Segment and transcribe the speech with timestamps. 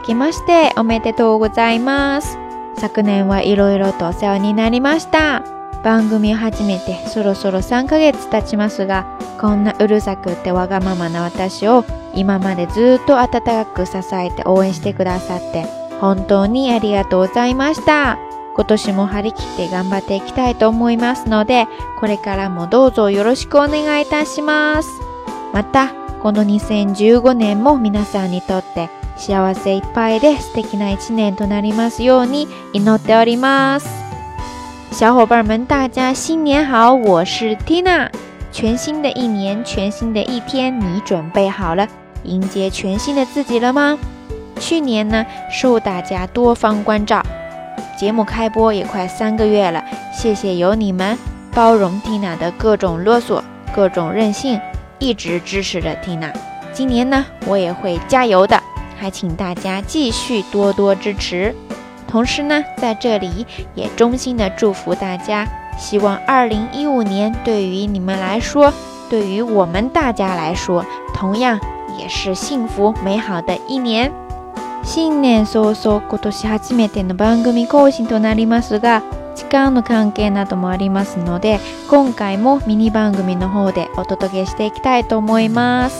[0.00, 2.38] 明けましておめでとうございます。
[2.76, 5.42] 昨年はいろいろとお世話になりました。
[5.84, 9.04] 番組を始めてそろそろ3ヶ月経ちますが、
[9.38, 15.64] こんなうるさくってわがままな私を今までずっと温かく支えて応援してくださって
[16.00, 18.18] 本当にありがとうございました。
[18.56, 21.66] 今年も張り切って頑張っていきたいと思いますので、
[21.98, 24.88] これからもどうぞよろしくお願いいたします。
[25.52, 25.90] また、
[26.22, 28.88] この2015年も皆さんにとって
[29.20, 30.48] 幸せいっぱいです。
[30.48, 33.86] 素敵な一年となりますように祈っております。
[34.92, 36.94] 小伙伴们，大家新年好！
[36.94, 38.08] 我是 Tina。
[38.50, 41.86] 全新的一年，全新的一天，你准备好了
[42.24, 43.98] 迎接全新的自己了吗？
[44.58, 47.22] 去年呢，受大家多方关照，
[47.98, 51.16] 节目开播也快三个月了，谢谢有你们
[51.54, 53.42] 包容 Tina 的各种啰嗦、
[53.74, 54.58] 各种任性，
[54.98, 56.32] 一直支持着 Tina。
[56.72, 58.58] 今年呢，我也会加油的。
[59.00, 61.56] 还请大家继续多多支持，
[62.06, 65.46] 同时呢，在这里也衷心的祝福大家，
[65.78, 68.70] 希望二零一五年对于你们来说，
[69.08, 70.84] 对于我们大家来说，
[71.14, 71.58] 同样
[71.98, 74.12] 也是幸福美好的一年。
[74.82, 79.00] 新年早々、今年初めての番組更新となりますが、
[79.34, 85.96] 時間の関係などもありますので、今回もミニ番組の方でお届けしていきたいと思います。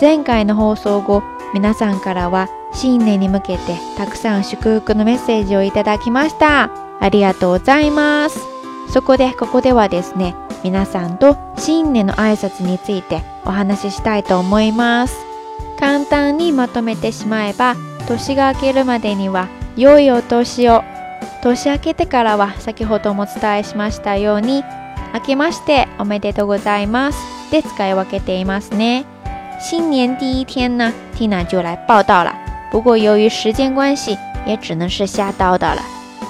[0.00, 1.22] 前回の放送後。
[1.54, 6.68] 皆さんからは新年に向けてたくさん祝福のメッセージをいただきました
[7.00, 8.40] ありがとうございます
[8.92, 15.16] そこでここではですね皆さんと新年の挨拶についてお話ししたいと思います
[15.78, 17.76] 簡単にまとめてしまえば
[18.08, 20.82] 年が明けるまでには良いお年を
[21.40, 24.64] 年明けてからは先ほどもお伝えしましたように
[25.12, 27.18] 明けましておめでとうございます
[27.52, 29.04] で使い分けていますね
[29.58, 32.34] 新年第一天呢，Tina 就来报道了。
[32.70, 35.82] 不过由于时间关系，也只能是瞎叨叨了。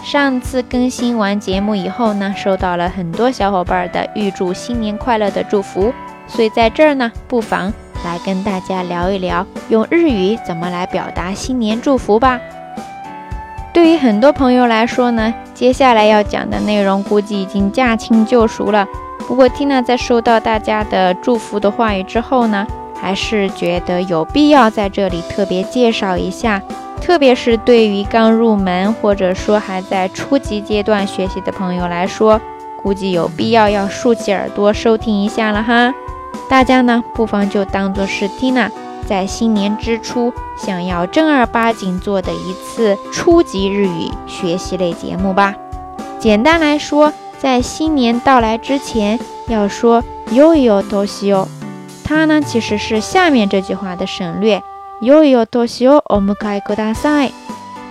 [0.05, 5.91] 上次更新完节目以后呢，收到了很多小伙伴的预祝新年快乐的祝福，
[6.29, 7.73] 所以在这儿呢，不妨
[8.05, 12.39] 来跟大家聊一聊，用日语怎么来表达新年祝福吧。
[13.73, 18.87] 对于很多朋友来说呢，接下来要讲的内容估计已经驾轻就熟了。
[19.27, 22.67] 不过 Tina 在收到大家的祝福的话语之后呢。
[23.01, 26.63] 还是觉得有必要在这里特别介绍一下，
[27.01, 32.41] 特别是对于刚入门或者说还在初级阶段学习的朋友来说，
[32.83, 35.93] 估计有必要要竖起耳朵收听一下了哈。
[36.49, 38.69] 大家呢不妨就当做是 Tina
[39.07, 45.55] 在新年之初想要正儿八经做的一次初级日语学习类节目吧。
[46.19, 49.19] 简单来说，在新年到来之前
[49.49, 51.47] 要说 yo yo do yo。
[52.05, 54.63] 它呢，其实是下面这句话的省略。
[55.01, 56.95] ヨイヨトシオオムカイゴダ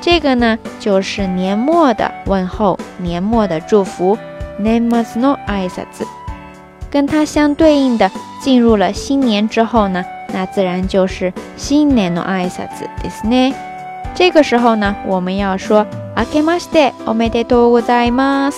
[0.01, 4.17] 这个呢就是年末的问候，年末的祝福。
[4.61, 5.67] ネマスノア
[6.91, 13.53] 跟它相对应的，进入了新年之后呢，那自然就是新年ノアイですね。
[14.13, 18.57] 这个时候呢，我们要说ア a マシテ o メテトございます。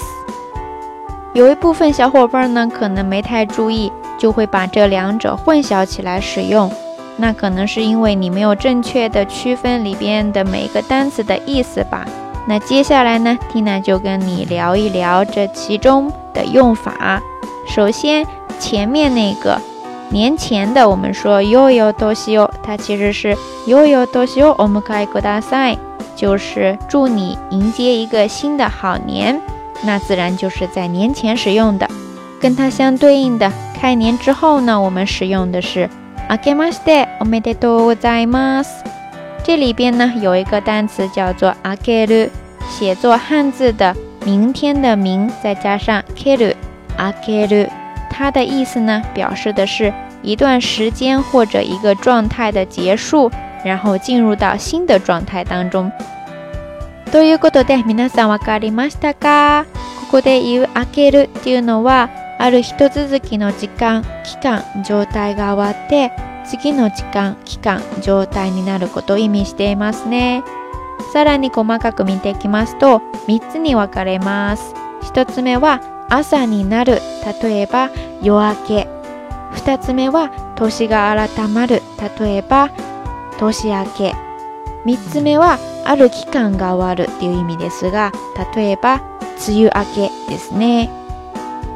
[1.33, 3.89] 有一部分小伙伴呢，可能没太注意。
[4.17, 6.71] 就会把这两者混淆起来使用，
[7.17, 12.07] 那可能是因为你没有正确的区分里边的每一个单词的意思吧。
[12.47, 17.21] 那接下来呢，n 娜就跟你聊一聊这其中的用法。
[17.67, 18.25] 首先，
[18.59, 19.59] 前面那个
[20.09, 23.35] 年前的，我们说 “yo yo do shi o 它其实是
[23.67, 25.75] “yo yo do shi o omu kaigo da sai”，
[26.15, 29.41] 就是祝你迎接一个新的好年，
[29.83, 31.89] 那自然就是在年前使用的。
[32.39, 33.51] 跟它相对应的。
[33.79, 35.89] 开年之后呢，我们使用的是
[36.29, 37.07] “あけました”。
[37.19, 38.67] おめでとうございます。
[39.43, 42.29] 这里边呢有一个单词叫做“あける”，
[42.69, 43.93] 写作汉字的
[44.25, 46.55] “明天”的“明”，再加上“ける
[46.97, 47.67] ”，“e ける”。
[48.09, 49.93] 它的意思呢，表示的是
[50.23, 53.29] 一段时间或者一个状态的结束，
[53.63, 55.91] 然后进入到新的状态当中。
[57.11, 59.65] 多月过的对，皆さんわかりましたか？
[60.09, 66.11] ここで言う“開ける”っていうのはある一続きの時間期間状態が終わって
[66.47, 70.43] 次の時間期間状態になることを意味していますね
[71.13, 72.97] さらに細かく見ていきますと
[73.27, 74.73] 3つに分かれます
[75.03, 76.99] 1つ目は朝になる
[77.41, 77.89] 例えば
[78.21, 78.87] 夜明け
[79.55, 81.81] 2つ目は年が改まる
[82.19, 82.69] 例えば
[83.39, 84.13] 年明け
[84.85, 88.11] 3つ目はある期間が終わるっていう意味ですが
[88.55, 89.01] 例えば
[89.47, 91.04] 梅雨明けですね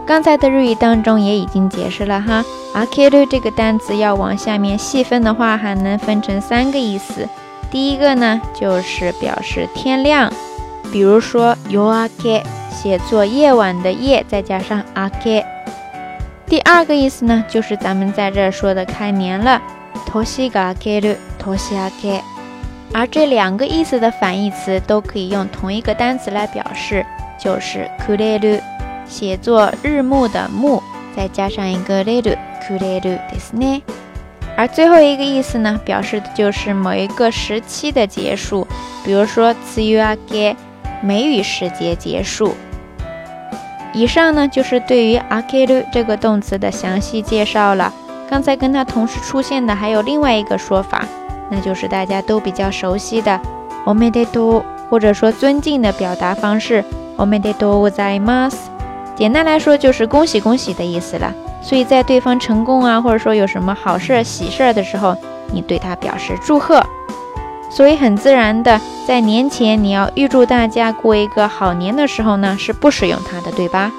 [0.09, 7.29] 刚才的日语当中也已经解释了哈 a k i r 这个单词要往下面细分的话，还能分成三个意思。
[7.69, 10.33] 第一个呢，就是表示天亮，
[10.91, 15.45] 比如说 y o a k i 写作夜晚的夜，再加上 a k i
[16.47, 19.61] 第二个意思呢，就是咱们在这儿说的开年了
[20.07, 21.89] t o s h i g a k i r t o s h i
[22.01, 22.23] g a k i
[22.95, 27.05] 而这两个意思的反义词都可以用同一个单词来表示，
[27.39, 28.59] 就是 kureru。
[29.09, 30.81] 写作“日暮”的“暮”，
[31.17, 32.29] 再加上一个“雷鲁
[32.61, 33.81] ”，“库 i 鲁”得是呢。
[34.55, 38.67] 而最后一个意思呢，表示的就是某一个时期的结束，
[39.03, 40.55] 比如说“s y u g a i n
[41.01, 42.53] 梅雨时节结束。
[43.93, 47.73] 以上呢，就是对于“阿盖 u 这个动词的详细介绍。
[47.73, 47.91] 了，
[48.29, 51.03] 刚才跟它同时出现的还有另外一个说法，
[51.49, 53.41] 那就是大家都比较熟悉的
[53.85, 56.83] “奥梅德多”，或者说尊敬的表达方式
[57.17, 58.68] “奥梅德多乌 m a s
[59.19, 65.13] 简单来说就是恭喜恭喜的意思了，所以在对方成功啊，或者说有什么好事喜事儿的时候，
[65.51, 66.81] 你对他表示祝贺，
[67.69, 73.91] 所以很自然的在年前你要预祝大家过一个好年的时候呢，是不使用它的，对吧？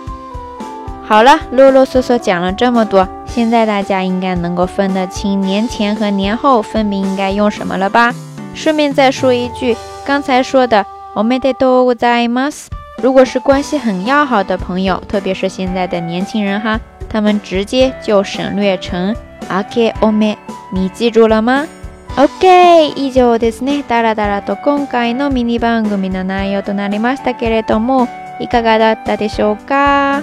[1.04, 8.10] 好了，啰啰嗦嗦讲了这么多，现在大家应该能够分得清年前和年后分别应该用什么了吧？
[8.54, 12.68] 顺便再说一句，刚才说的，我们得都在す。
[13.02, 19.14] 如果是关系很要好的朋友，特别是现在的年轻人哈，他们直接就省略成
[19.48, 20.36] あけおめ。
[20.70, 21.66] 你记住了吗
[22.40, 23.82] ？OK，以上ですね。
[23.88, 28.06] だらだらと今回のミニ番組の内容となりましたけれども、
[28.38, 30.22] いかがだったでしょうか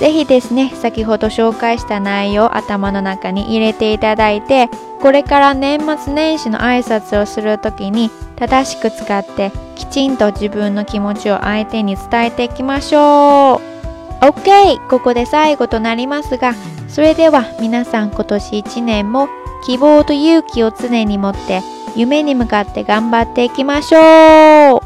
[0.00, 4.70] ぜひですね、先ほど紹介した内容を頭の中に入れていただいて、
[5.02, 13.60] これから年末年始の挨拶をするときに正しく使ってきちんと自分の気持ちを相手に伝えていきましょう
[14.24, 16.54] OK ここで最後となりますが
[16.88, 19.28] それでは皆さん今年1年も
[19.66, 21.62] 希望と勇気を常に持って
[21.96, 24.83] 夢に向かって頑張っていきましょう